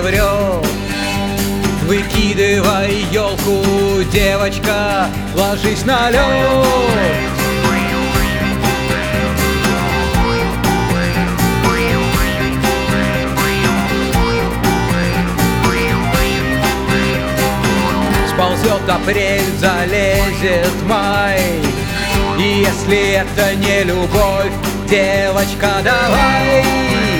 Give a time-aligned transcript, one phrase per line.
[0.00, 0.66] врет
[1.86, 6.22] Выкидывай елку, девочка, ложись на лед
[18.28, 21.40] Сползет апрель, залезет май.
[22.38, 24.52] И если это не любовь,
[24.88, 27.11] девочка, давай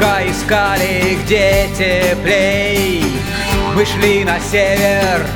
[0.00, 3.04] Пока искали, где теплей.
[3.74, 5.26] Мы шли на север,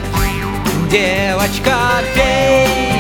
[0.89, 2.94] девочка, пей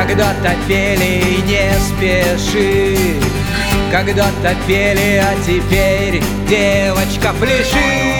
[0.00, 2.96] Когда-то пели не спеши.
[3.92, 8.19] Когда-то пели, а теперь девочка пляши